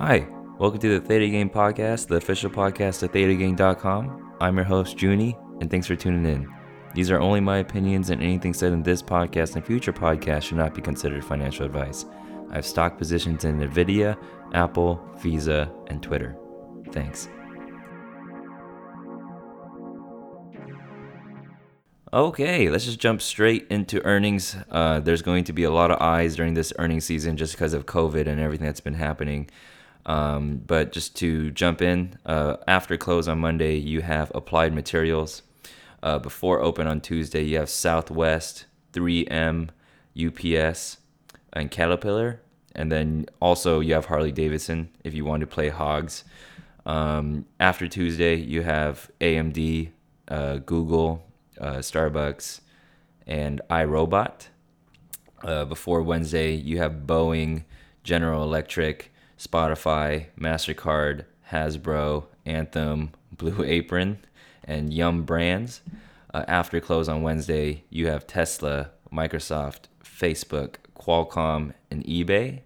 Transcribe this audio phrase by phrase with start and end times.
[0.00, 0.26] Hi,
[0.58, 4.34] welcome to the Theta Gang Podcast, the official podcast at ThetaGang.com.
[4.40, 6.50] I'm your host, Junie, and thanks for tuning in.
[6.94, 10.56] These are only my opinions, and anything said in this podcast and future podcasts should
[10.56, 12.06] not be considered financial advice.
[12.50, 14.16] I have stock positions in NVIDIA,
[14.54, 16.34] Apple, Visa, and Twitter.
[16.92, 17.28] Thanks.
[22.10, 24.56] Okay, let's just jump straight into earnings.
[24.70, 27.74] Uh, there's going to be a lot of eyes during this earnings season just because
[27.74, 29.50] of COVID and everything that's been happening.
[30.06, 35.42] Um, but just to jump in, uh, after close on Monday, you have Applied Materials.
[36.02, 39.68] Uh, before open on Tuesday, you have Southwest, 3M,
[40.18, 40.98] UPS,
[41.52, 42.40] and Caterpillar.
[42.74, 46.24] And then also you have Harley Davidson if you want to play hogs.
[46.86, 49.90] Um, after Tuesday, you have AMD,
[50.28, 51.26] uh, Google,
[51.60, 52.60] uh, Starbucks,
[53.26, 54.46] and iRobot.
[55.42, 57.64] Uh, before Wednesday, you have Boeing,
[58.02, 59.09] General Electric,
[59.40, 64.18] Spotify, MasterCard, Hasbro, Anthem, Blue Apron,
[64.64, 65.80] and Yum Brands.
[66.34, 72.60] Uh, after close on Wednesday, you have Tesla, Microsoft, Facebook, Qualcomm, and eBay.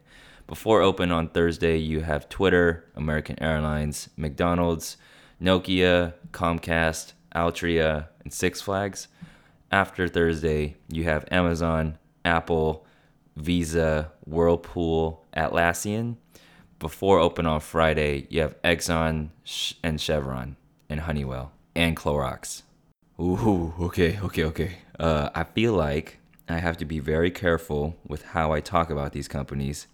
[0.48, 4.96] Before open on Thursday, you have Twitter, American Airlines, McDonald's,
[5.40, 9.06] Nokia, Comcast, Altria, and Six Flags.
[9.70, 12.84] After Thursday, you have Amazon, Apple,
[13.36, 16.16] Visa, Whirlpool, Atlassian.
[16.84, 19.30] Before open on Friday, you have Exxon
[19.82, 20.56] and Chevron
[20.90, 22.60] and Honeywell and Clorox.
[23.18, 24.72] Ooh, okay, okay, okay.
[25.00, 29.12] Uh, I feel like I have to be very careful with how I talk about
[29.12, 29.86] these companies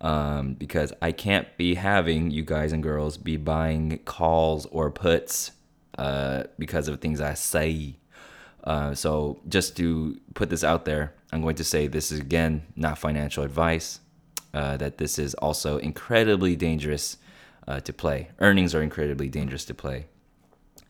[0.00, 5.50] um, because I can't be having you guys and girls be buying calls or puts
[5.98, 7.96] uh, because of things I say.
[8.62, 12.62] Uh, so just to put this out there, I'm going to say this is again
[12.76, 13.98] not financial advice.
[14.54, 17.16] Uh, that this is also incredibly dangerous
[17.66, 18.28] uh, to play.
[18.38, 20.06] Earnings are incredibly dangerous to play,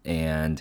[0.05, 0.61] and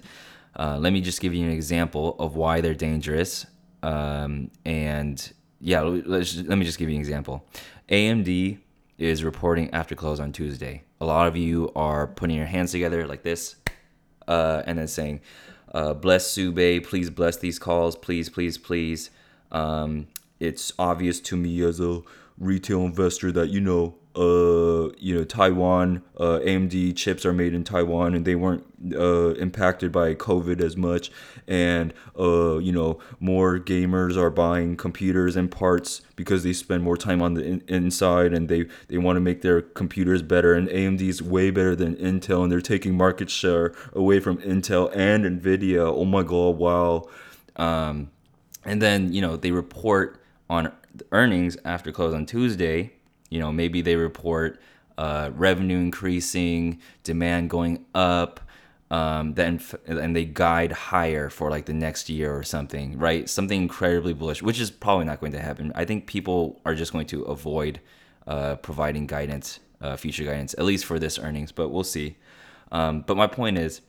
[0.58, 3.46] uh, let me just give you an example of why they're dangerous.
[3.82, 7.46] Um, and yeah, let me just give you an example.
[7.90, 8.60] AMD
[8.98, 10.84] is reporting after close on Tuesday.
[11.02, 13.58] A lot of you are putting your hands together like this,
[14.30, 15.20] uh, and then saying,
[15.74, 19.10] uh, "Bless Sube, please bless these calls, please, please, please."
[19.52, 20.08] Um,
[20.40, 22.02] it's obvious to me as a
[22.38, 27.64] retail investor that you know uh, you know Taiwan uh, AMD chips are made in
[27.64, 28.64] Taiwan and they weren't
[28.94, 31.12] uh, impacted by COVID as much.
[31.48, 36.98] And uh, you know more gamers are buying computers and parts because they spend more
[36.98, 40.54] time on the in- inside and they they want to make their computers better.
[40.54, 44.96] And AMD is way better than Intel and they're taking market share away from Intel
[44.96, 45.86] and Nvidia.
[45.86, 47.10] Oh my god wow.
[47.56, 48.12] Um,
[48.64, 50.20] and then you know they report
[50.50, 50.72] on
[51.12, 52.94] earnings after close on Tuesday,
[53.30, 54.60] you know, maybe they report
[54.98, 58.40] uh, revenue increasing, demand going up,
[58.92, 63.28] um, then and they guide higher for like the next year or something, right?
[63.28, 65.72] Something incredibly bullish, which is probably not going to happen.
[65.74, 67.80] I think people are just going to avoid
[68.28, 72.18] uh, providing guidance, uh, future guidance, at least for this earnings, but we'll see.
[72.72, 73.82] Um, but my point is,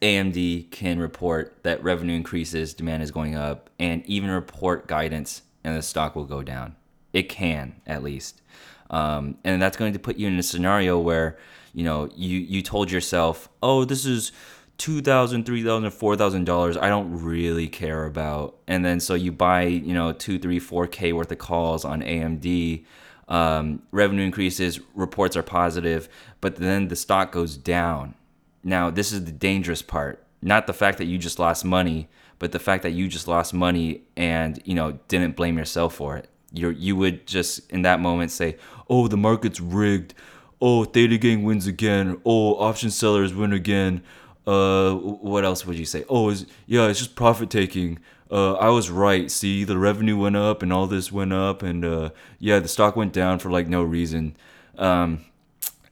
[0.00, 5.76] AMD can report that revenue increases, demand is going up, and even report guidance and
[5.76, 6.76] the stock will go down.
[7.12, 8.42] It can, at least.
[8.90, 11.38] Um, and that's going to put you in a scenario where,
[11.72, 14.30] you know, you, you told yourself, oh, this is
[14.78, 18.56] $2,000, $3,000, $4,000 I don't really care about.
[18.66, 22.02] And then so you buy, you know, two, three, four K worth of calls on
[22.02, 22.84] AMD.
[23.26, 26.08] Um, revenue increases, reports are positive,
[26.42, 28.14] but then the stock goes down.
[28.62, 30.24] Now, this is the dangerous part.
[30.42, 32.08] Not the fact that you just lost money,
[32.38, 36.16] but the fact that you just lost money and you know didn't blame yourself for
[36.16, 36.28] it.
[36.52, 38.56] You you would just in that moment say
[38.88, 40.14] oh the market's rigged.
[40.60, 42.20] Oh theta gang wins again.
[42.24, 44.02] Oh option sellers win again.
[44.46, 46.04] Uh what else would you say?
[46.08, 47.98] Oh is yeah it's just profit taking.
[48.30, 49.30] Uh, I was right.
[49.30, 52.10] See, the revenue went up and all this went up, and uh,
[52.40, 54.34] yeah, the stock went down for like no reason.
[54.76, 55.26] Um,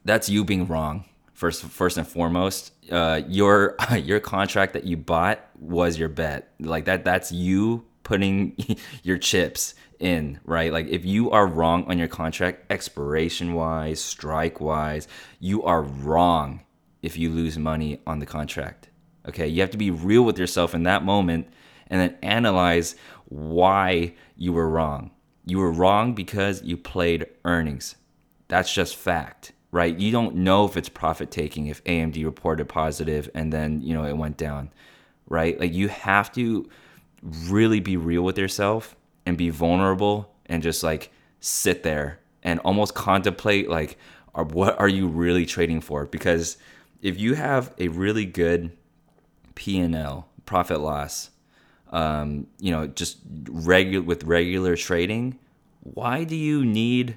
[0.05, 1.05] that's you being wrong
[1.43, 6.53] first first and foremost uh, your your contract that you bought was your bet.
[6.61, 8.57] Like that that's you putting
[9.03, 10.73] your chips in right?
[10.73, 15.07] Like if you are wrong on your contract expiration wise strike wise
[15.39, 16.63] you are wrong
[17.03, 18.89] if you lose money on the contract
[19.29, 19.47] okay?
[19.47, 21.49] You have to be real with yourself in that moment
[21.89, 22.97] and then analyze
[23.27, 25.11] why you were wrong.
[25.45, 27.97] You were wrong because you played earnings.
[28.49, 29.99] That's just fact right?
[29.99, 34.05] You don't know if it's profit taking if AMD reported positive and then, you know,
[34.05, 34.71] it went down,
[35.27, 35.59] right?
[35.59, 36.69] Like you have to
[37.23, 41.11] really be real with yourself and be vulnerable and just like
[41.41, 43.99] sit there and almost contemplate like
[44.35, 46.07] or what are you really trading for?
[46.07, 46.57] Because
[47.01, 48.71] if you have a really good
[49.55, 51.31] P&L, profit loss,
[51.91, 53.19] um, you know, just
[53.51, 55.39] regular with regular trading,
[55.81, 57.17] why do you need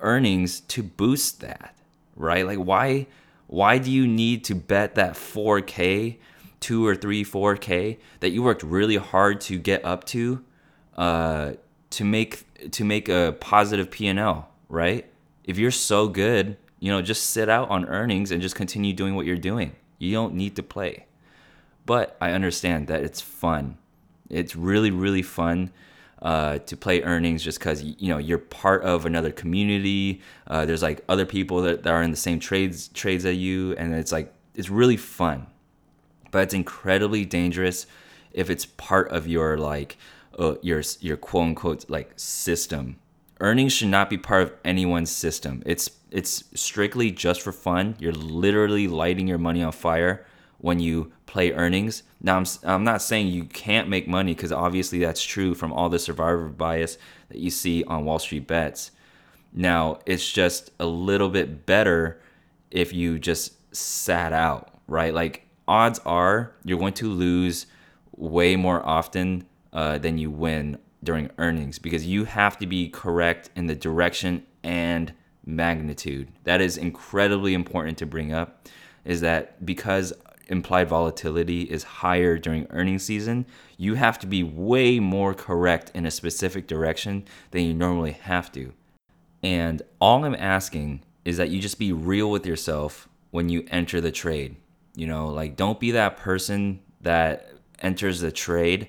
[0.00, 1.76] earnings to boost that?
[2.20, 2.46] Right?
[2.46, 3.06] Like why
[3.46, 6.18] why do you need to bet that 4k,
[6.60, 10.44] 2 or 3 4k that you worked really hard to get up to
[10.96, 11.52] uh,
[11.90, 15.10] to make to make a positive P&L, right?
[15.44, 19.14] If you're so good, you know, just sit out on earnings and just continue doing
[19.14, 19.74] what you're doing.
[19.98, 21.06] You don't need to play.
[21.86, 23.78] But I understand that it's fun.
[24.28, 25.72] It's really, really fun
[26.22, 30.20] uh, to play earnings just because you know you're part of another community.
[30.46, 33.74] Uh, there's like other people that, that are in the same trades trades as you,
[33.76, 35.46] and it's like it's really fun.
[36.30, 37.86] But it's incredibly dangerous
[38.32, 39.96] if it's part of your like
[40.38, 42.98] uh, your your quote unquote like system.
[43.40, 45.62] Earnings should not be part of anyone's system.
[45.64, 47.96] It's it's strictly just for fun.
[47.98, 50.26] You're literally lighting your money on fire
[50.58, 52.02] when you play earnings.
[52.20, 55.88] Now, I'm, I'm not saying you can't make money because obviously that's true from all
[55.88, 56.98] the survivor bias
[57.28, 58.90] that you see on Wall Street bets.
[59.52, 62.20] Now, it's just a little bit better
[62.72, 65.14] if you just sat out, right?
[65.14, 67.66] Like, odds are you're going to lose
[68.16, 73.50] way more often uh, than you win during earnings because you have to be correct
[73.54, 75.14] in the direction and
[75.46, 76.32] magnitude.
[76.42, 78.68] That is incredibly important to bring up.
[79.04, 80.12] Is that because
[80.50, 83.46] implied volatility is higher during earnings season,
[83.78, 88.52] you have to be way more correct in a specific direction than you normally have
[88.52, 88.72] to.
[89.42, 94.00] And all I'm asking is that you just be real with yourself when you enter
[94.00, 94.56] the trade.
[94.94, 97.48] You know, like don't be that person that
[97.78, 98.88] enters the trade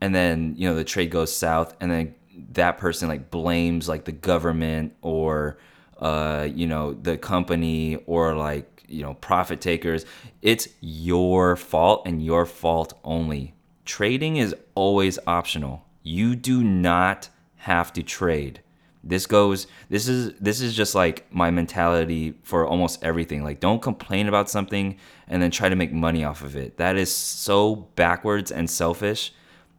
[0.00, 2.14] and then, you know, the trade goes south and then
[2.52, 5.58] that person like blames like the government or
[5.98, 10.04] uh, you know, the company or like you know profit takers
[10.42, 13.54] it's your fault and your fault only.
[13.84, 15.84] Trading is always optional.
[16.02, 18.62] You do not have to trade.
[19.04, 23.42] This goes this is this is just like my mentality for almost everything.
[23.42, 24.96] Like don't complain about something
[25.28, 26.76] and then try to make money off of it.
[26.76, 29.32] That is so backwards and selfish.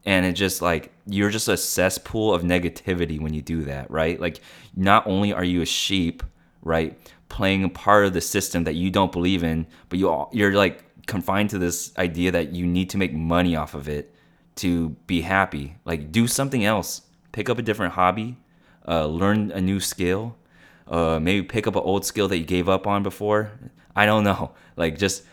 [0.06, 4.20] And it just like you're just a cesspool of negativity when you do that right?
[4.20, 4.42] Like
[4.76, 6.24] not only are you a sheep
[6.62, 6.98] right
[7.30, 10.84] playing a part of the system that you don't believe in, but you you're like
[11.08, 14.14] confined to this idea that you need to make money off of it
[14.56, 15.76] to be happy.
[15.86, 17.02] Like do something else.
[17.32, 18.38] Pick up a different hobby,
[18.88, 20.36] uh, learn a new skill,
[20.88, 23.52] uh, maybe pick up an old skill that you gave up on before.
[23.96, 24.52] I don't know.
[24.76, 25.26] Like just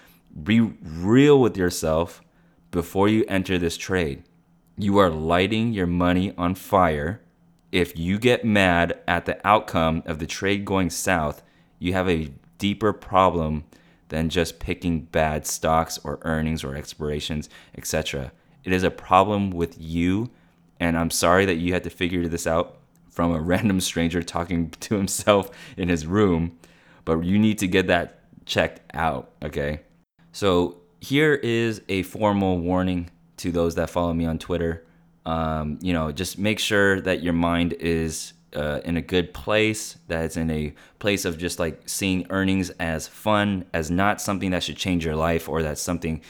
[0.43, 2.21] be real with yourself
[2.73, 4.25] before you enter this trade.
[4.77, 7.23] You are lighting your money on fire.
[7.71, 11.45] If you get mad at the outcome of the trade going south,
[11.79, 13.65] you have a deeper problem
[14.09, 18.33] than just picking bad stocks or earnings or expirations, etc.
[18.65, 20.31] It is a problem with you,
[20.79, 22.77] and I'm sorry that you had to figure this out
[23.11, 26.59] from a random stranger talking to himself in his room,
[27.05, 29.81] but you need to get that checked out, okay?
[30.33, 34.85] So, here is a formal warning to those that follow me on Twitter.
[35.25, 39.99] Um, you know, just make sure that your mind is uh, in a good place,
[40.09, 44.51] that it's in a place of just like seeing earnings as fun, as not something
[44.51, 46.21] that should change your life or that's something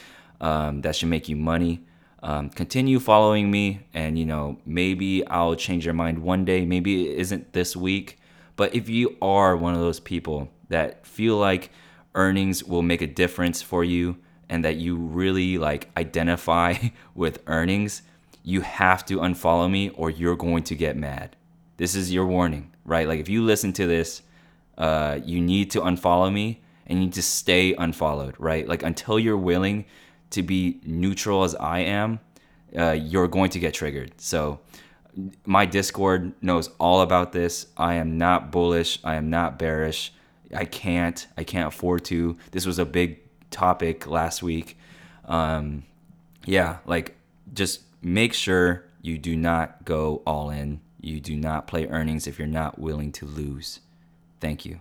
[0.41, 1.83] um, that should make you money.
[2.23, 6.65] Um, continue following me, and you know, maybe I'll change your mind one day.
[6.65, 8.19] Maybe it isn't this week,
[8.57, 11.71] but if you are one of those people that feel like
[12.15, 14.17] earnings will make a difference for you
[14.49, 16.75] and that you really like identify
[17.15, 18.03] with earnings,
[18.43, 21.37] you have to unfollow me or you're going to get mad
[21.77, 23.07] this is your warning, right?
[23.07, 24.23] Like if you listen to this,
[24.79, 28.67] uh, you need to unfollow me and you need to stay unfollowed, right?
[28.67, 29.87] Like until you're willing
[30.31, 32.21] to be neutral as I am,
[32.77, 34.13] uh, you're going to get triggered.
[34.21, 34.61] So
[35.45, 37.67] my Discord knows all about this.
[37.77, 38.99] I am not bullish.
[39.03, 40.13] I am not bearish.
[40.55, 41.27] I can't.
[41.37, 42.37] I can't afford to.
[42.51, 44.77] This was a big topic last week.
[45.25, 45.85] Um,
[46.45, 47.17] yeah, like
[47.55, 52.39] just make sure you do not go all in you do not play earnings if
[52.39, 53.81] you're not willing to lose.
[54.41, 54.81] Thank you.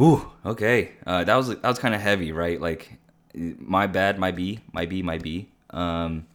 [0.00, 0.92] Ooh, okay.
[1.06, 2.60] Uh, that was that was kind of heavy, right?
[2.60, 2.98] Like,
[3.34, 5.50] my bad, my B, my B, my B.
[5.74, 6.26] Um,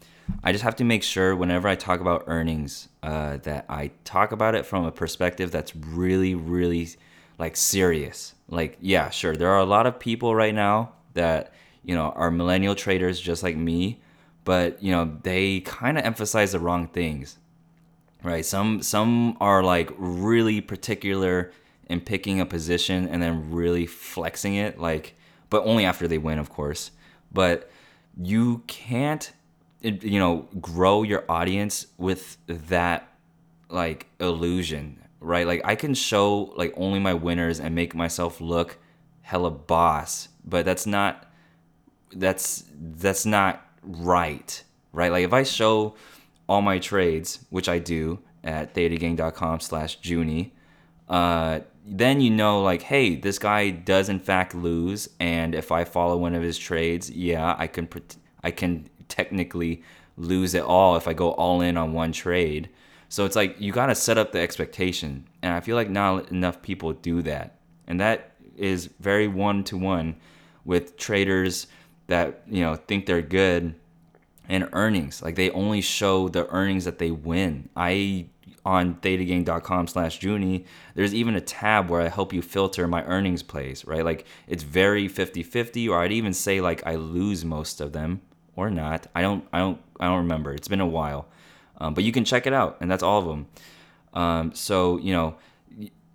[0.44, 4.32] I just have to make sure whenever I talk about earnings uh, that I talk
[4.32, 6.90] about it from a perspective that's really, really
[7.38, 8.36] like serious.
[8.48, 11.54] Like, yeah, sure, there are a lot of people right now that
[11.84, 14.02] you know are millennial traders just like me,
[14.44, 17.38] but you know they kind of emphasize the wrong things,
[18.24, 18.46] right?
[18.46, 21.52] Some some are like really particular
[21.88, 25.16] in picking a position and then really flexing it, like,
[25.50, 26.92] but only after they win, of course.
[27.32, 27.70] But
[28.22, 29.32] you can't
[29.82, 33.14] you know grow your audience with that
[33.70, 35.46] like illusion right?
[35.46, 38.78] Like i can show like only my winners and make myself look
[39.22, 41.32] hella boss but that's not
[42.14, 45.12] that's that's not right right?
[45.12, 45.96] Like if i show
[46.48, 50.54] all my trades which i do at thetagang.com slash junie
[51.10, 55.84] uh, then you know like hey this guy does in fact lose and if i
[55.84, 57.90] follow one of his trades yeah i can
[58.44, 59.82] i can technically
[60.20, 62.70] lose it all if I go all in on one trade.
[63.08, 65.28] So it's like you got to set up the expectation.
[65.42, 67.56] And I feel like not enough people do that.
[67.88, 70.18] And that is very one to one
[70.66, 71.68] with traders
[72.08, 73.74] that, you know, think they're good
[74.50, 75.22] and earnings.
[75.22, 77.70] Like they only show the earnings that they win.
[77.76, 78.26] I
[78.66, 83.42] on thetagang.com slash Junie, there's even a tab where I help you filter my earnings
[83.42, 84.04] plays, right?
[84.04, 88.22] Like it's very 50-50, or I'd even say like I lose most of them
[88.56, 89.08] or not.
[89.16, 90.54] I don't I don't I don't remember.
[90.54, 91.28] It's been a while,
[91.78, 93.48] um, but you can check it out, and that's all of them.
[94.14, 95.38] Um, so you know,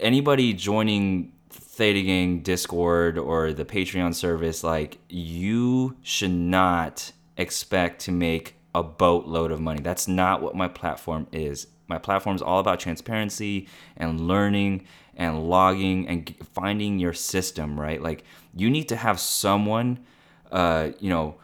[0.00, 8.12] anybody joining Theta Gang Discord or the Patreon service, like you should not expect to
[8.12, 9.81] make a boatload of money.
[9.81, 11.67] That's not what my platform is.
[11.87, 14.87] My platform is all about transparency and learning
[15.17, 18.03] and logging and finding your system, right?
[18.03, 18.25] Like
[18.55, 20.05] you need to have someone,
[20.50, 21.37] uh, you know,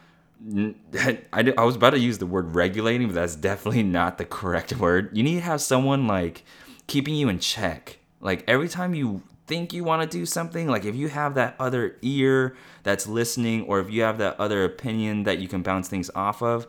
[0.95, 4.77] I, I was about to use the word regulating, but that's definitely not the correct
[4.79, 5.17] word.
[5.17, 6.45] You need to have someone like
[6.87, 7.99] keeping you in check.
[8.21, 11.57] Like every time you think you want to do something, like if you have that
[11.59, 12.55] other ear
[12.85, 16.41] that's listening, or if you have that other opinion that you can bounce things off
[16.41, 16.69] of,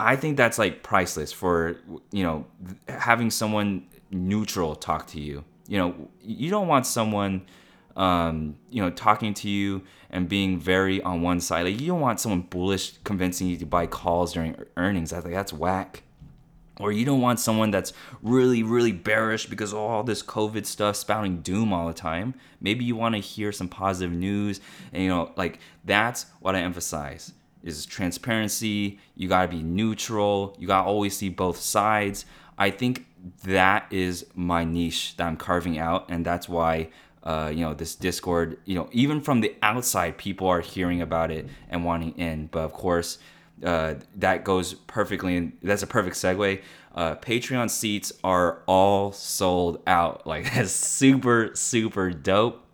[0.00, 1.76] I think that's like priceless for
[2.10, 2.46] you know
[2.88, 5.44] having someone neutral talk to you.
[5.68, 7.46] You know, you don't want someone
[7.96, 11.66] um, you know, talking to you and being very on one side.
[11.66, 15.12] Like you don't want someone bullish convincing you to buy calls during earnings.
[15.12, 16.02] I think that's whack.
[16.80, 17.92] Or you don't want someone that's
[18.22, 22.34] really, really bearish because of all this COVID stuff, spouting doom all the time.
[22.60, 24.60] Maybe you want to hear some positive news,
[24.92, 27.32] and you know, like that's what I emphasize
[27.64, 28.98] is transparency.
[29.16, 30.56] You gotta be neutral.
[30.58, 32.24] You gotta always see both sides.
[32.56, 33.06] I think
[33.44, 36.90] that is my niche that I'm carving out, and that's why
[37.24, 41.30] uh, you know this discord you know even from the outside people are hearing about
[41.30, 43.18] it and wanting in but of course
[43.64, 46.60] uh, that goes perfectly and that's a perfect segue
[46.94, 52.64] uh, patreon seats are all sold out like that's super super dope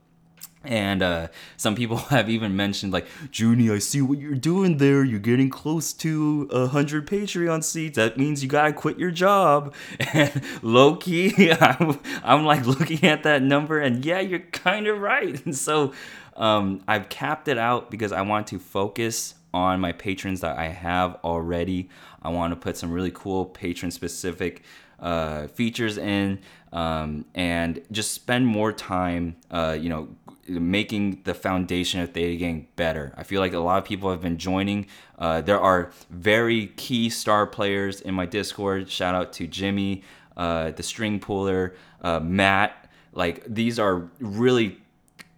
[0.64, 5.05] and uh, some people have even mentioned, like, Junie, I see what you're doing there.
[5.05, 7.97] You're getting close to a hundred Patreon seats.
[7.97, 9.75] That means you gotta quit your job.
[10.14, 15.00] And low key, I'm, I'm like looking at that number, and yeah, you're kind of
[15.00, 15.45] right.
[15.45, 15.93] And so
[16.37, 20.69] um, I've capped it out because I want to focus on my patrons that I
[20.69, 21.89] have already.
[22.23, 24.63] I want to put some really cool patron specific
[24.99, 26.41] uh, features in
[26.73, 30.09] um, and just spend more time, uh, you know,
[30.49, 33.15] making the foundation of Theta Gang better.
[33.17, 34.87] I feel like a lot of people have been joining.
[35.19, 38.91] Uh, there are very key star players in my Discord.
[38.91, 40.03] Shout out to Jimmy,
[40.37, 42.91] uh, the string puller, uh, Matt.
[43.13, 44.81] Like these are really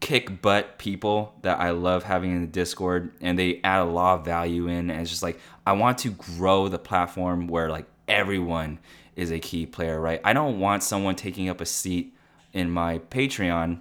[0.00, 4.18] kick butt people that I love having in the Discord, and they add a lot
[4.18, 4.90] of value in.
[4.90, 8.78] And it's just like I want to grow the platform where like everyone
[9.16, 10.20] is a key player, right?
[10.24, 12.14] I don't want someone taking up a seat
[12.52, 13.80] in my Patreon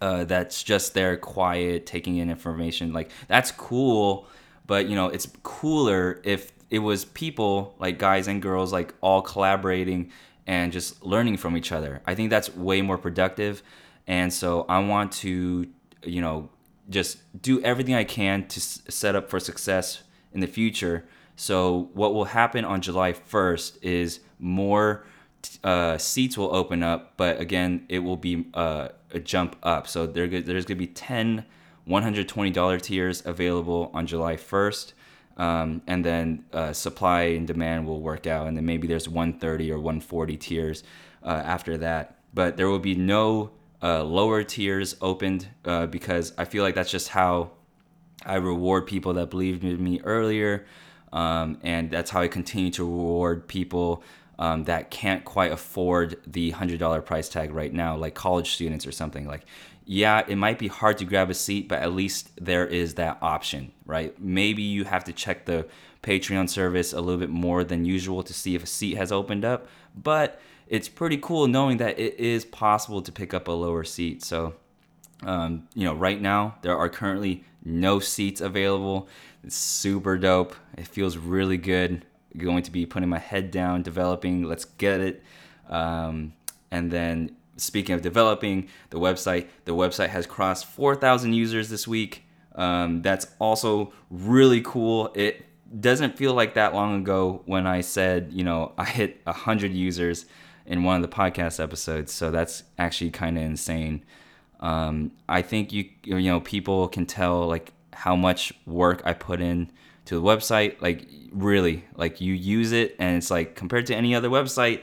[0.00, 4.26] uh, that's just there quiet taking in information like that's cool
[4.66, 9.20] but you know it's cooler if it was people like guys and girls like all
[9.20, 10.10] collaborating
[10.46, 13.62] and just learning from each other i think that's way more productive
[14.10, 15.66] and so i want to
[16.04, 16.48] you know
[16.88, 20.02] just do everything i can to s- set up for success
[20.34, 21.04] in the future
[21.36, 25.04] so what will happen on july 1st is more
[25.64, 29.88] uh, seats will open up, but again, it will be uh, a jump up.
[29.88, 31.46] So there, there's going to be 10
[31.88, 34.92] $120 tiers available on July 1st.
[35.36, 38.46] Um, and then uh, supply and demand will work out.
[38.46, 40.84] And then maybe there's 130 or 140 tiers
[41.24, 42.18] uh, after that.
[42.34, 43.50] But there will be no
[43.82, 47.52] uh, lower tiers opened uh, because I feel like that's just how
[48.24, 50.66] I reward people that believed in me earlier.
[51.12, 54.02] um, and that's how I continue to reward people
[54.38, 58.86] um, that can't quite afford the hundred dollar price tag right now, like college students
[58.86, 59.26] or something.
[59.26, 59.44] Like,
[59.84, 63.18] yeah, it might be hard to grab a seat, but at least there is that
[63.22, 64.18] option, right?
[64.20, 65.66] Maybe you have to check the
[66.02, 69.44] Patreon service a little bit more than usual to see if a seat has opened
[69.44, 73.82] up, but it's pretty cool knowing that it is possible to pick up a lower
[73.82, 74.22] seat.
[74.22, 74.54] So,
[75.24, 79.08] um, you know, right now there are currently no seats available.
[79.42, 80.54] It's super dope.
[80.78, 82.06] It feels really good.
[82.36, 84.44] Going to be putting my head down, developing.
[84.44, 85.24] Let's get it.
[85.68, 86.34] Um,
[86.70, 92.22] and then speaking of developing the website, the website has crossed 4,000 users this week.
[92.54, 95.10] Um, that's also really cool.
[95.16, 95.44] It
[95.80, 100.26] doesn't feel like that long ago when I said, you know, I hit 100 users
[100.66, 102.12] in one of the podcast episodes.
[102.12, 104.04] So that's actually kind of insane.
[104.60, 109.40] Um, I think you you know people can tell like how much work I put
[109.40, 109.70] in
[110.06, 110.80] to the website.
[110.80, 114.82] Like really, like you use it and it's like compared to any other website,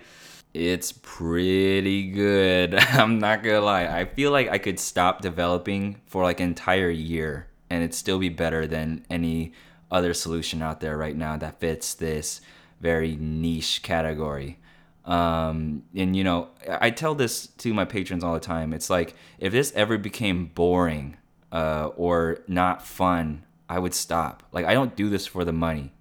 [0.54, 2.76] it's pretty good.
[2.76, 3.86] I'm not gonna lie.
[3.86, 8.20] I feel like I could stop developing for like an entire year and it'd still
[8.20, 9.54] be better than any
[9.92, 12.42] other solution out there right now that fits this
[12.82, 14.60] very niche category.
[15.08, 18.74] Um, and you know, I tell this to my patrons all the time.
[18.74, 21.18] It's like if this ever became boring
[21.52, 24.44] uh, or not fun, I would stop.
[24.52, 25.94] Like I don't do this for the money.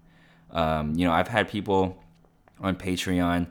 [0.50, 2.02] Um, you know, I've had people
[2.60, 3.46] on Patreon,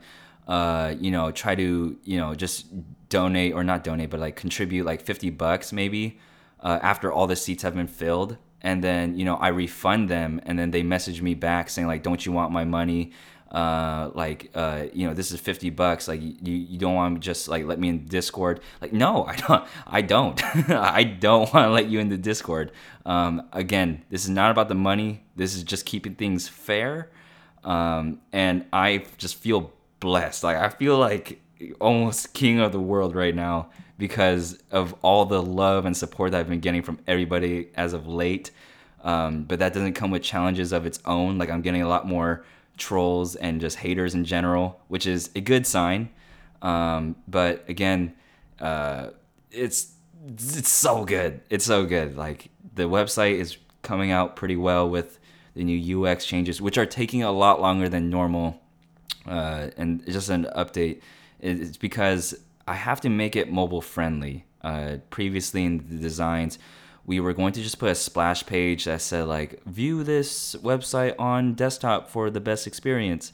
[0.46, 2.66] uh, you know, try to you know just
[3.08, 6.18] donate or not donate, but like contribute like fifty bucks maybe
[6.60, 8.36] uh, after all the seats have been filled
[8.66, 12.02] and then you know I refund them, and then they message me back saying like,
[12.02, 13.12] "Don't you want my money?"
[13.50, 17.20] Uh, like uh, you know this is 50 bucks like you, you don't want to
[17.20, 18.60] just like let me in discord.
[18.80, 20.42] Like no i don't i don't.
[20.70, 22.72] I don't want to let you in the discord.
[23.04, 25.24] Um, again this is not about the money.
[25.36, 27.10] This is just keeping things fair.
[27.62, 30.42] Um, and i just feel blessed.
[30.42, 31.40] Like i feel like
[31.80, 36.40] almost king of the world right now because of all the love and support that
[36.40, 38.50] I've been getting from everybody as of late.
[39.02, 41.38] Um, but that doesn't come with challenges of its own.
[41.38, 42.44] Like I'm getting a lot more
[42.76, 46.10] trolls and just haters in general, which is a good sign.
[46.62, 48.14] Um, but again,
[48.60, 49.08] uh,
[49.50, 49.92] it's
[50.26, 51.40] it's so good.
[51.50, 52.16] It's so good.
[52.16, 55.18] Like the website is coming out pretty well with
[55.54, 58.60] the new UX changes, which are taking a lot longer than normal.
[59.26, 61.00] Uh, and just an update.
[61.40, 64.44] It's because I have to make it mobile friendly.
[64.62, 66.58] Uh, previously in the designs,
[67.06, 71.14] we were going to just put a splash page that said like view this website
[71.18, 73.32] on desktop for the best experience.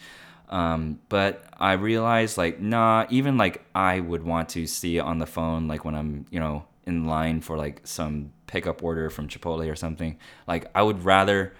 [0.50, 5.18] Um, but I realized like nah, even like I would want to see it on
[5.18, 9.28] the phone, like when I'm you know in line for like some pickup order from
[9.28, 10.18] Chipotle or something.
[10.46, 11.54] Like I would rather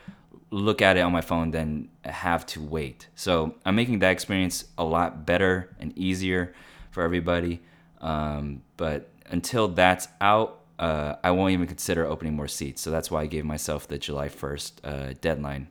[0.50, 3.08] look at it on my phone than have to wait.
[3.14, 6.52] So I'm making that experience a lot better and easier
[6.90, 7.62] for everybody.
[8.02, 12.82] Um, but until that's out, uh, I won't even consider opening more seats.
[12.82, 15.68] So that's why I gave myself the July 1st uh, deadline.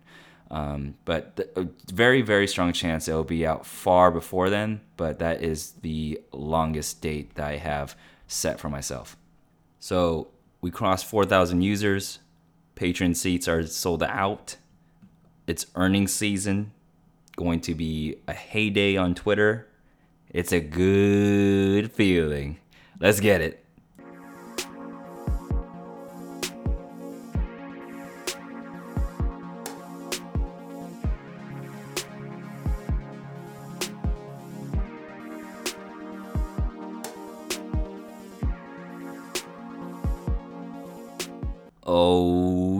[0.49, 4.81] Um, but the, a very, very strong chance it will be out far before then.
[4.97, 7.95] But that is the longest date that I have
[8.27, 9.17] set for myself.
[9.79, 10.27] So
[10.61, 12.19] we crossed 4,000 users.
[12.75, 14.57] Patron seats are sold out.
[15.47, 16.71] It's earnings season.
[17.35, 19.67] Going to be a heyday on Twitter
[20.33, 22.57] it's a good feeling.
[22.99, 23.60] Let's get it.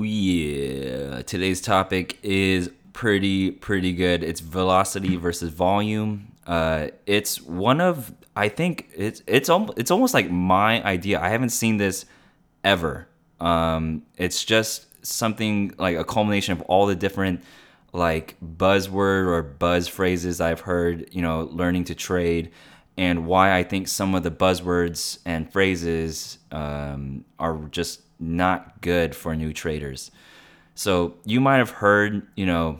[0.04, 1.22] Yeah.
[1.24, 4.24] Today's topic is pretty, pretty good.
[4.24, 6.32] It's velocity versus volume.
[6.46, 11.20] Uh, it's one of I think it's it's almost it's almost like my idea.
[11.20, 12.06] I haven't seen this
[12.64, 13.08] ever.
[13.40, 17.44] Um, it's just something like a culmination of all the different
[17.94, 21.10] like buzzword or buzz phrases I've heard.
[21.12, 22.52] You know, learning to trade,
[22.98, 29.15] and why I think some of the buzzwords and phrases um, are just not good
[29.15, 30.12] for new traders.
[30.75, 32.79] So you might have heard, you know,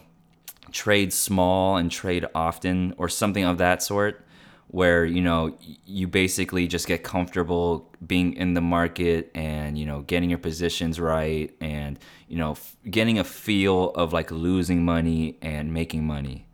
[0.72, 4.26] trade small and trade often or something of that sort
[4.72, 10.02] where you know you basically just get comfortable being in the market and you know
[10.04, 12.00] getting your positions right and
[12.30, 16.46] you know f- getting a feel of like losing money and making money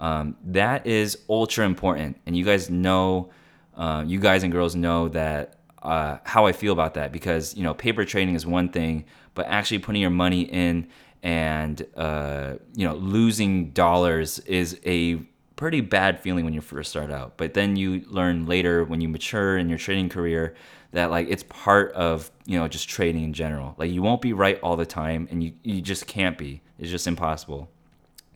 [0.00, 3.28] um, that is ultra important and you guys know
[3.76, 7.62] uh, you guys and girls know that uh, how i feel about that because you
[7.62, 10.86] know paper trading is one thing but actually putting your money in
[11.22, 15.16] and uh, you know losing dollars is a
[15.58, 17.36] pretty bad feeling when you first start out.
[17.36, 20.54] But then you learn later when you mature in your trading career
[20.92, 23.74] that like it's part of you know just trading in general.
[23.76, 26.62] Like you won't be right all the time and you, you just can't be.
[26.78, 27.68] It's just impossible.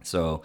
[0.03, 0.43] So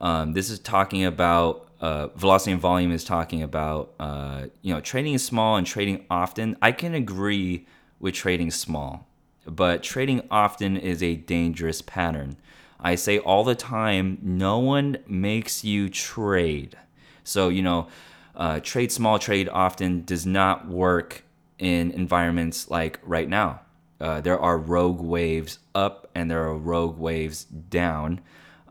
[0.00, 4.80] um, this is talking about uh, velocity and volume is talking about uh, you know
[4.80, 7.66] trading small and trading often i can agree
[8.00, 9.06] with trading small
[9.46, 12.36] but trading often is a dangerous pattern.
[12.80, 16.76] I say all the time, no one makes you trade.
[17.24, 17.88] So, you know,
[18.34, 21.24] uh, trade small, trade often does not work
[21.58, 23.60] in environments like right now.
[23.98, 28.20] Uh, there are rogue waves up and there are rogue waves down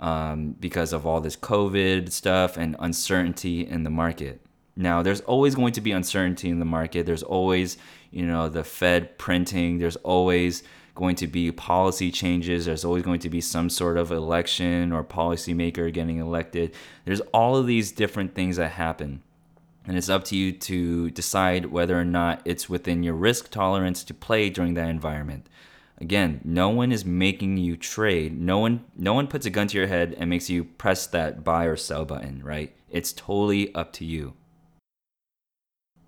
[0.06, 4.40] um, because of all this COVID stuff and uncertainty in the market.
[4.76, 7.08] Now, there's always going to be uncertainty in the market.
[7.08, 7.78] There's always,
[8.12, 9.80] you know, the Fed printing.
[9.80, 10.62] There's always
[10.94, 12.66] going to be policy changes.
[12.66, 16.76] There's always going to be some sort of election or policymaker getting elected.
[17.06, 19.24] There's all of these different things that happen.
[19.88, 24.04] And it's up to you to decide whether or not it's within your risk tolerance
[24.04, 25.48] to play during that environment.
[25.98, 28.40] Again, no one is making you trade.
[28.40, 31.44] No one no one puts a gun to your head and makes you press that
[31.44, 32.76] buy or sell button, right?
[32.90, 34.34] It's totally up to you.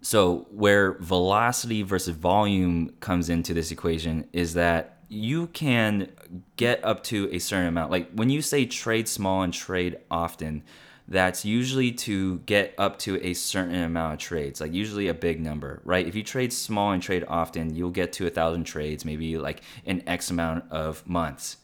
[0.02, 6.10] So, where velocity versus volume comes into this equation is that you can
[6.58, 7.92] get up to a certain amount.
[7.92, 10.64] Like when you say trade small and trade often,
[11.08, 15.40] that's usually to get up to a certain amount of trades, like usually a big
[15.40, 16.06] number, right?
[16.06, 19.62] If you trade small and trade often, you'll get to a thousand trades, maybe like
[19.86, 21.58] in X amount of months.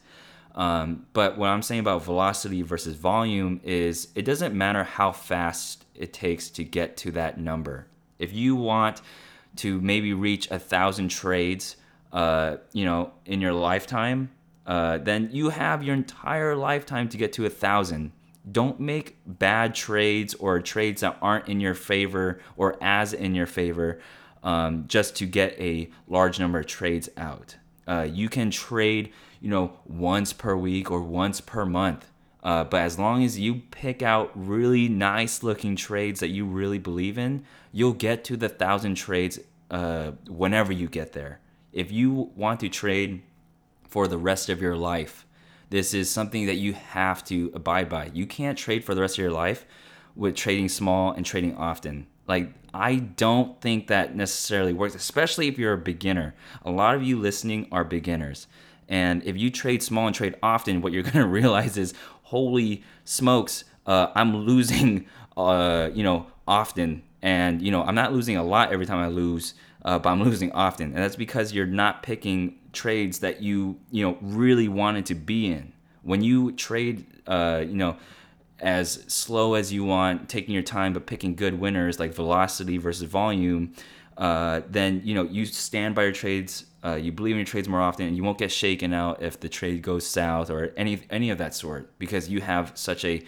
[0.54, 5.84] Um, but what I'm saying about velocity versus volume is it doesn't matter how fast
[5.94, 7.86] it takes to get to that number.
[8.18, 9.02] If you want
[9.56, 11.76] to maybe reach a thousand trades,
[12.12, 14.30] uh, you know, in your lifetime,
[14.66, 18.12] uh, then you have your entire lifetime to get to a thousand.
[18.50, 23.46] Don't make bad trades or trades that aren't in your favor or as in your
[23.46, 24.00] favor
[24.42, 27.56] um, just to get a large number of trades out.
[27.86, 32.10] Uh, you can trade, you know, once per week or once per month.
[32.42, 36.78] Uh, but as long as you pick out really nice looking trades that you really
[36.78, 39.38] believe in, you'll get to the thousand trades
[39.70, 41.40] uh, whenever you get there.
[41.72, 43.22] If you want to trade
[43.88, 45.24] for the rest of your life,
[45.70, 48.10] this is something that you have to abide by.
[48.12, 49.66] You can't trade for the rest of your life
[50.14, 52.06] with trading small and trading often.
[52.26, 56.34] Like, I don't think that necessarily works, especially if you're a beginner.
[56.64, 58.46] A lot of you listening are beginners.
[58.88, 62.82] And if you trade small and trade often, what you're going to realize is, holy
[63.04, 67.02] smokes, uh, I'm losing, uh, you know, often.
[67.22, 70.22] And, you know, I'm not losing a lot every time I lose, uh, but I'm
[70.22, 70.88] losing often.
[70.88, 75.46] And that's because you're not picking trades that you, you know, really wanted to be
[75.50, 75.72] in.
[76.02, 77.96] When you trade, uh, you know,
[78.60, 83.08] as slow as you want, taking your time, but picking good winners like velocity versus
[83.08, 83.74] volume,
[84.16, 86.66] uh, then you know you stand by your trades.
[86.84, 89.40] Uh, you believe in your trades more often, and you won't get shaken out if
[89.40, 93.22] the trade goes south or any any of that sort because you have such a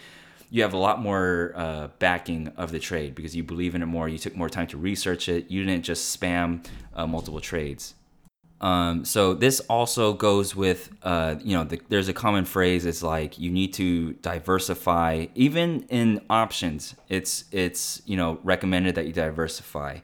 [0.49, 3.87] you have a lot more uh, backing of the trade because you believe in it
[3.87, 4.07] more.
[4.07, 5.51] You took more time to research it.
[5.51, 7.95] You didn't just spam uh, multiple trades.
[8.59, 12.85] Um, so this also goes with, uh, you know, the, there's a common phrase.
[12.85, 15.27] It's like you need to diversify.
[15.35, 19.99] Even in options, it's it's you know recommended that you diversify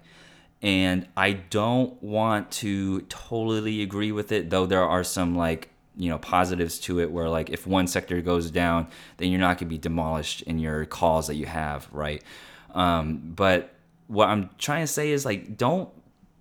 [0.63, 6.09] and I don't want to totally agree with it, though there are some like you
[6.09, 8.87] know positives to it where like if one sector goes down
[9.17, 12.23] then you're not going to be demolished in your calls that you have right
[12.73, 13.75] um, but
[14.07, 15.89] what i'm trying to say is like don't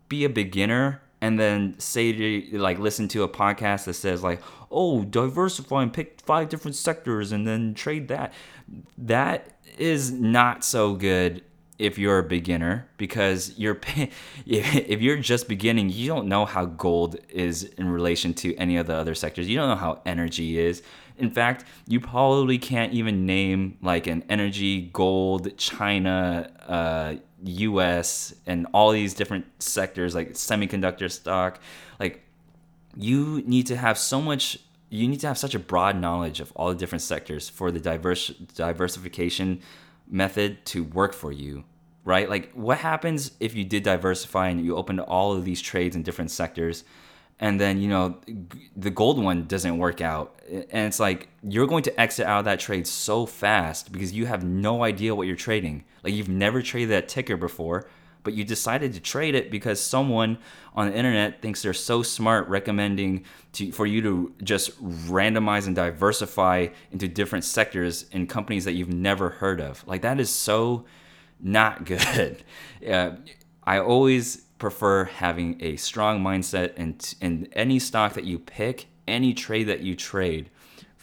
[0.09, 4.43] be a beginner and then say to like listen to a podcast that says like
[4.71, 8.35] oh diversify and pick five different sectors and then trade that.
[8.99, 11.43] That is not so good
[11.79, 13.81] if you're a beginner because you're
[14.47, 18.89] if you're just beginning you don't know how gold is in relation to any of
[18.89, 19.49] the other sectors.
[19.49, 20.83] You don't know how energy is.
[21.19, 28.67] In fact you probably can't even name like an energy gold china uh, us and
[28.73, 31.61] all these different sectors like semiconductor stock
[31.99, 32.23] like
[32.97, 34.59] you need to have so much
[34.93, 37.81] you need to have such a broad knowledge of all the different sectors for the
[37.81, 39.61] diverse diversification
[40.07, 41.65] method to work for you,
[42.05, 42.29] right?
[42.29, 46.03] Like, what happens if you did diversify and you opened all of these trades in
[46.03, 46.85] different sectors,
[47.41, 48.21] and then you know
[48.77, 52.45] the gold one doesn't work out, and it's like you're going to exit out of
[52.45, 55.85] that trade so fast because you have no idea what you're trading.
[56.03, 57.87] Like, you've never traded that ticker before,
[58.25, 60.39] but you decided to trade it because someone
[60.75, 65.77] on the internet thinks they're so smart recommending to, for you to just randomize and
[65.77, 69.87] diversify into different sectors in companies that you've never heard of.
[69.87, 70.85] Like that is so
[71.41, 72.43] not good.
[72.89, 73.13] uh,
[73.65, 79.35] I always prefer having a strong mindset and in any stock that you pick, any
[79.35, 80.51] trade that you trade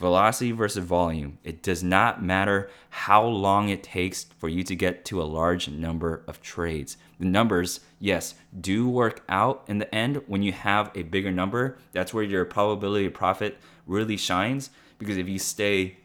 [0.00, 1.38] velocity versus volume.
[1.44, 5.68] It does not matter how long it takes for you to get to a large
[5.68, 6.96] number of trades.
[7.20, 11.76] The numbers, yes, do work out in the end when you have a bigger number.
[11.92, 15.98] That's where your probability of profit really shines because if you stay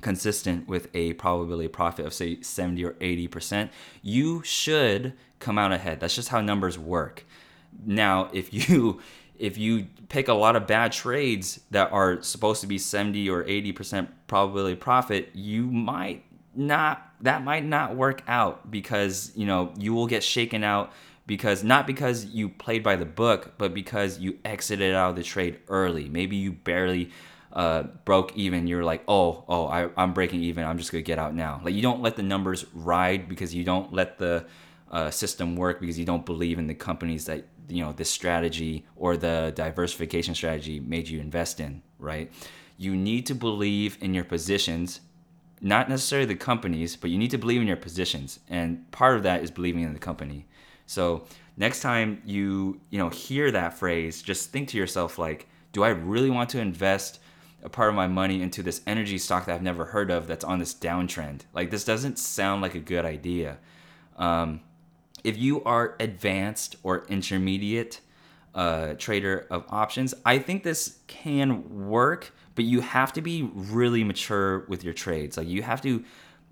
[0.00, 3.70] consistent with a probability of profit of say 70 or 80%,
[4.02, 6.00] you should come out ahead.
[6.00, 7.24] That's just how numbers work.
[7.86, 9.00] Now, if you
[9.38, 13.44] if you pick a lot of bad trades that are supposed to be 70 or
[13.44, 16.24] 80% probability profit, you might
[16.54, 20.92] not that might not work out because, you know, you will get shaken out
[21.26, 25.22] because not because you played by the book, but because you exited out of the
[25.22, 26.08] trade early.
[26.08, 27.10] Maybe you barely
[27.52, 28.66] uh, broke even.
[28.66, 30.64] You're like, oh, oh, I, I'm breaking even.
[30.64, 31.60] I'm just gonna get out now.
[31.64, 34.46] Like you don't let the numbers ride because you don't let the
[34.90, 38.86] uh, system work because you don't believe in the companies that you know this strategy
[38.96, 42.32] or the diversification strategy made you invest in right?
[42.76, 45.00] You need to believe in your positions
[45.60, 48.40] not necessarily the companies but you need to believe in your positions.
[48.48, 50.46] And part of that is believing in the company.
[50.86, 51.24] So
[51.56, 55.88] next time you you know hear that phrase just think to yourself like do i
[55.88, 57.18] really want to invest
[57.64, 60.44] a part of my money into this energy stock that i've never heard of that's
[60.44, 61.40] on this downtrend?
[61.52, 63.58] Like this doesn't sound like a good idea.
[64.16, 64.60] Um,
[65.24, 68.00] if you are advanced or intermediate
[68.54, 74.04] uh, trader of options, I think this can work, but you have to be really
[74.04, 75.36] mature with your trades.
[75.36, 76.04] Like you have to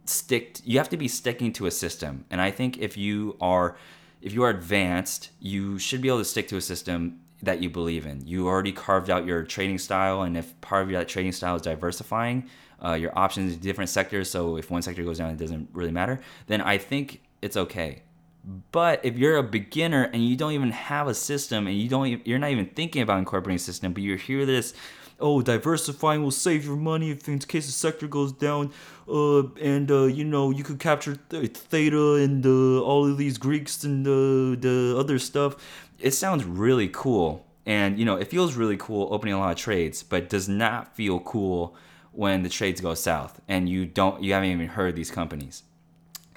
[0.05, 2.24] stick, you have to be sticking to a system.
[2.31, 3.76] And I think if you are,
[4.22, 7.70] if you are advanced, you should be able to stick to a system that you
[7.70, 8.26] believe in.
[8.26, 11.62] You already carved out your trading style, and if part of that trading style is
[11.62, 12.48] diversifying
[12.85, 15.90] uh, your options in different sectors, so if one sector goes down, it doesn't really
[15.90, 16.20] matter.
[16.46, 18.02] Then I think it's okay.
[18.47, 22.25] But if you're a beginner and you don't even have a system and you don't
[22.25, 24.73] you're not even thinking about incorporating a system, but you hear this,
[25.19, 28.73] oh, diversifying will save your money if in case the sector goes down,
[29.09, 33.37] uh, and uh, you know you could capture th- theta and uh, all of these
[33.37, 35.57] Greeks and uh, the other stuff.
[35.99, 39.59] It sounds really cool, and you know it feels really cool opening a lot of
[39.59, 41.75] trades, but does not feel cool
[42.13, 45.65] when the trades go south and you don't you haven't even heard these companies.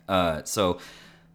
[0.07, 0.79] Uh, so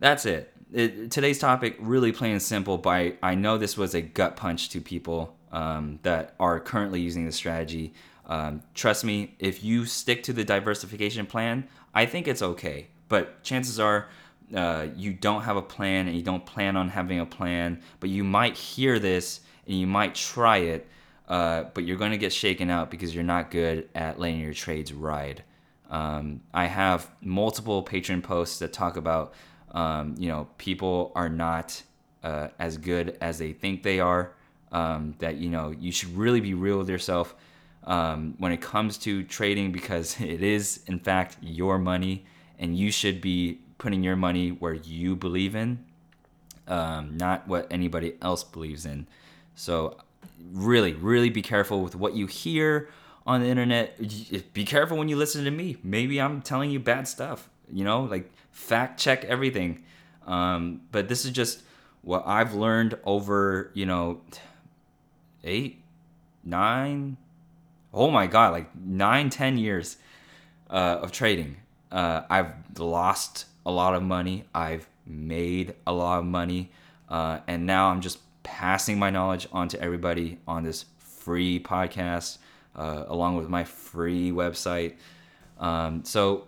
[0.01, 2.79] that's it it, today's topic really plain and simple.
[2.79, 7.25] But I, know this was a gut punch to people um, that are currently using
[7.25, 7.95] the strategy.
[8.27, 12.89] Um, trust me, if you stick to the diversification plan, I think it's okay.
[13.09, 14.09] But chances are
[14.55, 17.81] uh, you don't have a plan and you don't plan on having a plan.
[18.01, 20.89] But you might hear this and you might try it,
[21.29, 24.55] uh, but you're going to get shaken out because you're not good at letting your
[24.55, 25.45] trades ride.
[25.89, 29.35] Um, I have multiple Patreon posts that talk about
[29.75, 31.83] um, you know, people are not
[32.23, 34.33] uh, as good as they think they are.
[34.73, 37.35] Um, that you know, you should really be real with yourself
[37.85, 42.25] um, when it comes to trading because it is, in fact, your money,
[42.59, 45.85] and you should be putting your money where you believe in,
[46.67, 49.07] um, not what anybody else believes in.
[49.55, 49.99] So,
[50.53, 52.89] really, really be careful with what you hear
[53.27, 53.99] on the internet.
[54.53, 55.77] Be careful when you listen to me.
[55.83, 57.49] Maybe I'm telling you bad stuff.
[57.73, 59.85] You know, like fact check everything.
[60.27, 61.63] Um, but this is just
[62.01, 64.23] what I've learned over, you know,
[65.43, 65.83] eight,
[66.43, 67.19] nine,
[67.93, 69.99] oh my God, like nine, ten years
[70.71, 71.57] uh, of trading.
[71.93, 74.45] Uh, I've lost a lot of money.
[74.55, 76.71] I've made a lot of money.
[77.09, 82.39] Uh, and now I'm just passing my knowledge on to everybody on this free podcast,
[82.77, 84.95] uh, along with my free website.
[85.59, 86.47] Um, so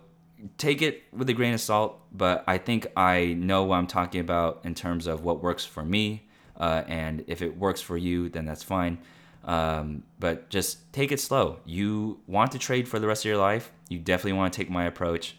[0.57, 4.21] take it with a grain of salt, but I think I know what I'm talking
[4.21, 6.27] about in terms of what works for me.
[6.55, 8.99] Uh, and if it works for you, then that's fine.
[9.43, 11.59] Um, but just take it slow.
[11.65, 14.69] You want to trade for the rest of your life, you definitely want to take
[14.69, 15.37] my approach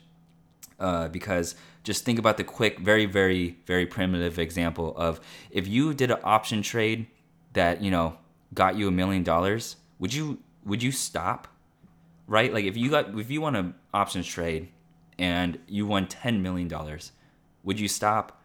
[0.80, 5.94] uh, because just think about the quick, very, very, very primitive example of if you
[5.94, 7.06] did an option trade
[7.52, 8.16] that you know
[8.54, 11.48] got you a million dollars, would you would you stop?
[12.26, 12.52] Right?
[12.52, 14.68] Like if you got if you want an options trade
[15.18, 16.70] and you won $10 million,
[17.64, 18.40] would you stop?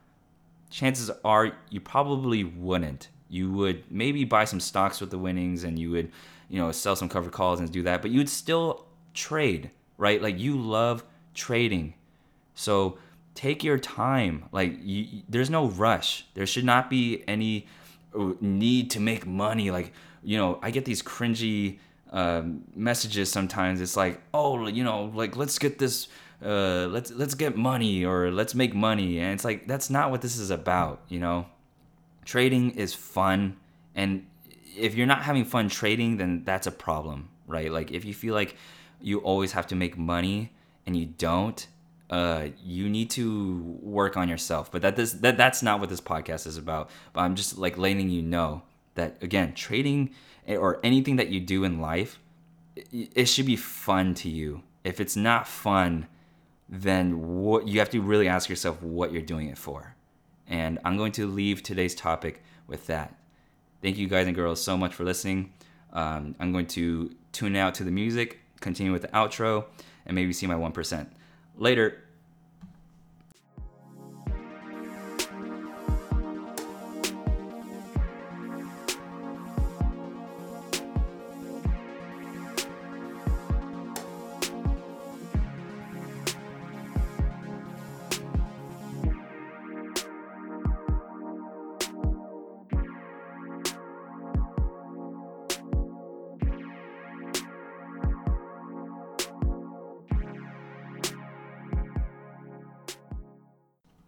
[0.70, 3.10] Chances are you probably wouldn't.
[3.30, 6.12] You would maybe buy some stocks with the winnings and you would,
[6.50, 10.22] you know, sell some covered calls and do that, but you'd still trade, right?
[10.22, 11.94] Like you love trading.
[12.56, 12.98] So
[13.36, 14.46] take your time.
[14.52, 16.26] Like you, there's no rush.
[16.34, 17.68] There should not be any
[18.18, 19.72] uh, need to make money.
[19.72, 21.80] Like you know, I get these cringy
[22.12, 23.82] um, messages sometimes.
[23.82, 26.08] It's like, oh, you know, like let's get this.
[26.44, 30.22] Uh, let's let's get money or let's make money, and it's like that's not what
[30.22, 31.02] this is about.
[31.08, 31.46] You know,
[32.26, 33.58] trading is fun,
[33.96, 34.26] and
[34.76, 37.72] if you're not having fun trading, then that's a problem, right?
[37.72, 38.56] Like if you feel like
[39.02, 40.52] you always have to make money
[40.86, 41.66] and you don't,
[42.10, 44.72] uh, you need to work on yourself.
[44.72, 46.90] But that this that that's not what this podcast is about.
[47.14, 48.64] But I'm just like letting you know
[48.96, 50.12] that again, trading
[50.48, 52.20] or anything that you do in life,
[52.76, 54.64] it, it should be fun to you.
[54.84, 56.08] If it's not fun,
[56.74, 59.96] then what you have to really ask yourself what you're doing it for.
[60.48, 63.16] And I'm going to leave today's topic with that.
[63.84, 65.54] Thank you guys and girls so much for listening.
[65.92, 69.66] Um, I'm going to tune out to the music, continue with the outro,
[70.08, 71.08] and maybe see my 1%.
[71.58, 72.03] Later.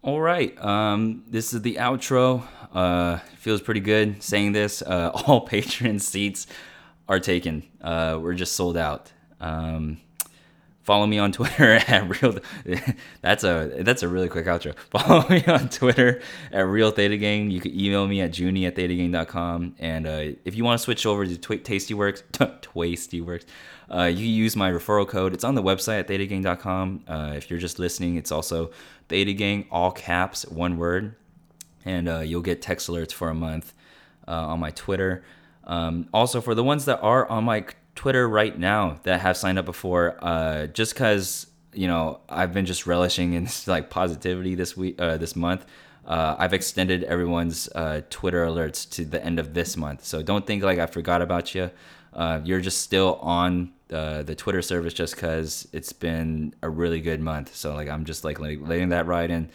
[0.06, 0.56] All right.
[0.64, 2.44] Um, this is the outro.
[2.72, 4.80] Uh, feels pretty good saying this.
[4.80, 6.46] Uh, all patron seats
[7.08, 7.64] are taken.
[7.82, 9.12] Uh, we're just sold out.
[9.40, 9.98] Um,
[10.86, 12.38] follow me on Twitter at real.
[13.20, 14.74] that's a that's a really quick outro.
[14.90, 16.22] Follow me on Twitter
[16.52, 17.50] at real theta gang.
[17.50, 19.74] You can email me at junie at thetagang.com.
[19.78, 23.44] And uh, if you want to switch over to Tw- Tastyworks, Tastyworks,
[23.90, 25.34] uh, you use my referral code.
[25.34, 27.04] It's on the website at thetagang.com.
[27.06, 28.70] Uh, if you're just listening, it's also
[29.08, 31.16] Theta Gang, all caps, one word,
[31.84, 33.74] and uh, you'll get text alerts for a month
[34.26, 35.24] uh, on my Twitter.
[35.64, 39.58] Um, also, for the ones that are on my Twitter right now that have signed
[39.58, 44.54] up before, uh, just because you know I've been just relishing in this, like positivity
[44.54, 45.66] this week, uh, this month.
[46.06, 50.46] Uh, I've extended everyone's uh, Twitter alerts to the end of this month, so don't
[50.46, 51.72] think like I forgot about you.
[52.44, 57.20] you're just still on uh, the Twitter service just because it's been a really good
[57.20, 57.54] month.
[57.54, 59.48] So like I'm just like letting, that ride and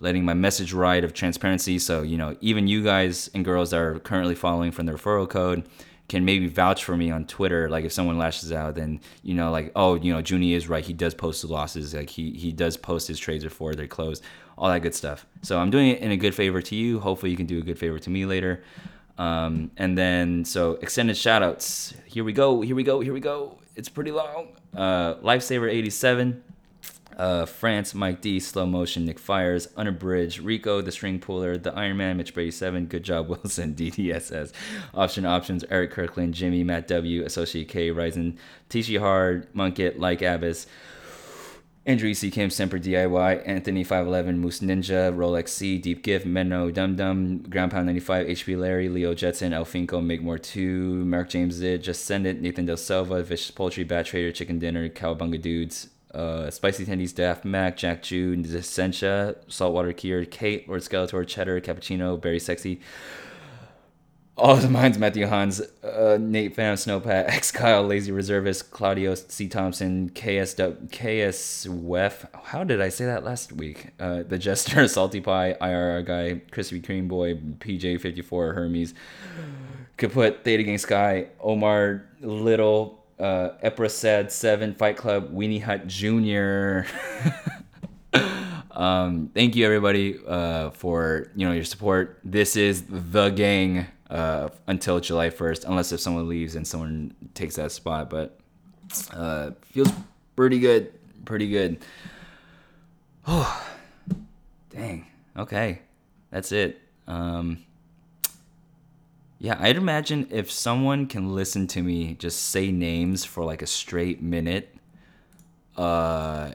[0.00, 1.78] letting my message ride of transparency.
[1.78, 5.28] So you know even you guys and girls that are currently following from the referral
[5.28, 5.68] code
[6.08, 7.68] can maybe vouch for me on Twitter.
[7.68, 10.84] Like if someone lashes out, then you know like oh you know Junie is right.
[10.84, 11.94] He does post the losses.
[11.94, 14.22] Like he he does post his trades before they're closed.
[14.56, 15.26] All that good stuff.
[15.42, 17.00] So I'm doing it in a good favor to you.
[17.00, 18.62] Hopefully you can do a good favor to me later.
[19.16, 21.94] Um, and then so extended shoutouts.
[22.04, 22.60] Here we go.
[22.60, 23.00] Here we go.
[23.00, 23.58] Here we go.
[23.76, 24.48] It's pretty long.
[24.76, 26.42] Uh, Lifesaver 87.
[27.16, 31.96] Uh, France, Mike D, Slow Motion, Nick Fires, Unabridged, Rico, The String Puller, The Iron
[31.96, 34.52] Man, Mitch Brady 7, Good Job Wilson, DDSS,
[34.94, 38.36] Option Options, Eric Kirkland, Jimmy, Matt W, Associate K, Ryzen,
[38.68, 40.66] Tishi Hard, Munkit, Like Abbas,
[41.86, 46.96] Andrew EC Kim, Semper DIY, Anthony 511, Moose Ninja, Rolex C, Deep Gift, Menno, Dum
[46.96, 51.82] Dum, Ground Pound 95, HP Larry, Leo Jetson, Elfinko, Make More 2, Mark James Zid,
[51.82, 56.50] Just Send It, Nathan Del Selva, Vicious Poultry, Bat Trader, Chicken Dinner, Cowabunga Dudes, uh,
[56.50, 62.38] Spicy Tendies, Daft Mac, Jack Jew, Essentia, Saltwater Kier, Kate, Lord Skeletor, Cheddar, Cappuccino, Very
[62.38, 62.80] Sexy,
[64.36, 69.48] all the minds Matthew Hans, uh, Nate Pham, Snowpat, X Kyle, Lazy Reservist, Claudio C.
[69.48, 72.26] Thompson, KS, KS Wef.
[72.44, 73.90] How did I say that last week?
[74.00, 78.94] Uh, the Jester, Salty Pie, IRR Guy, Crispy Cream Boy, PJ54, Hermes,
[79.98, 86.88] Kaput, Theta Gang Sky, Omar Little, uh, Epra Sad 7, Fight Club, Weenie Hut Jr.
[88.70, 92.20] um, thank you everybody uh, for you know your support.
[92.24, 97.56] This is the gang uh, until July 1st, unless if someone leaves and someone takes
[97.56, 98.10] that spot.
[98.10, 98.38] But
[99.12, 99.92] uh, feels
[100.36, 100.92] pretty good,
[101.24, 101.78] pretty good.
[103.26, 103.66] Oh,
[104.70, 105.06] dang.
[105.36, 105.80] Okay,
[106.30, 106.80] that's it.
[107.06, 107.64] Um,
[109.44, 113.66] yeah, I'd imagine if someone can listen to me just say names for like a
[113.66, 114.74] straight minute,
[115.76, 116.52] uh,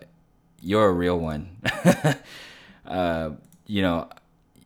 [0.60, 1.56] you're a real one.
[2.88, 3.30] uh,
[3.68, 4.10] you know,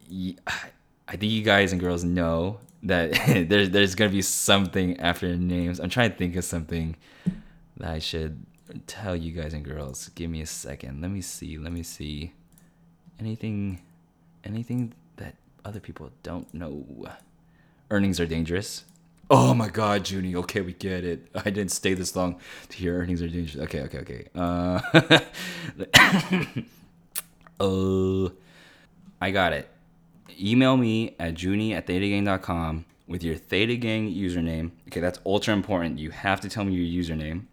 [0.09, 3.11] I think you guys and girls know that
[3.49, 5.82] there's there's gonna be something after names.
[5.82, 6.95] I'm trying to think of something
[7.76, 8.45] that I should
[8.88, 10.07] tell you guys and girls.
[10.15, 11.01] Give me a second.
[11.01, 11.57] Let me see.
[11.57, 12.32] Let me see.
[13.19, 13.82] Anything
[14.45, 16.86] anything that other people don't know.
[17.93, 18.85] Earnings are dangerous.
[19.29, 20.35] Oh my god, Junie.
[20.35, 21.27] Okay, we get it.
[21.35, 22.39] I didn't stay this long
[22.69, 23.63] to hear earnings are dangerous.
[23.65, 24.27] Okay, okay, okay.
[24.33, 24.81] Uh,
[27.59, 28.29] Uh,
[29.21, 29.69] I got it.
[30.41, 34.71] Email me at junie at thetagang.com with your Theta Gang username.
[34.87, 35.99] Okay, that's ultra important.
[35.99, 37.45] You have to tell me your username.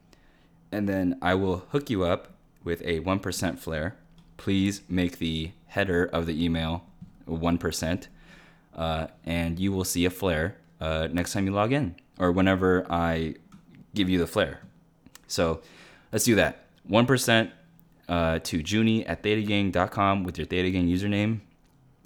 [0.73, 2.29] And then I will hook you up
[2.65, 3.97] with a 1% flair.
[4.37, 6.85] Please make the header of the email
[7.29, 8.07] 1%.
[8.75, 12.87] Uh, and you will see a flair uh, next time you log in or whenever
[12.91, 13.35] I
[13.95, 14.61] give you the flair.
[15.27, 15.61] So
[16.13, 16.67] let's do that.
[16.89, 17.51] 1%
[18.09, 21.41] uh, to Junie at thetagang.com with your Theta Gang username.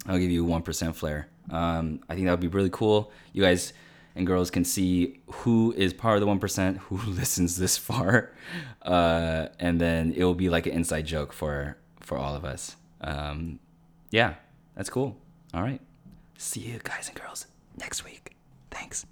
[0.07, 1.27] I'll give you 1% flair.
[1.49, 3.11] Um, I think that would be really cool.
[3.33, 3.73] You guys
[4.15, 8.31] and girls can see who is part of the 1%, who listens this far.
[8.83, 12.75] Uh, and then it will be like an inside joke for, for all of us.
[13.01, 13.57] Um,
[14.11, 14.35] yeah,
[14.75, 15.17] that's cool.
[15.55, 15.81] All right.
[16.37, 18.35] See you guys and girls next week.
[18.71, 19.05] Thanks.